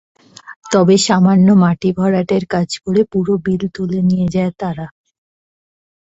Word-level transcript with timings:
তবে 0.65 0.95
সামান্য 1.07 1.47
মাটি 1.63 1.89
ভরাটের 1.97 2.43
কাজ 2.53 2.69
করে 2.83 3.01
পুরো 3.11 3.33
বিল 3.45 3.61
তুলে 3.75 3.99
নিয়ে 4.09 4.27
যায় 4.35 4.51
তারা। 4.61 4.85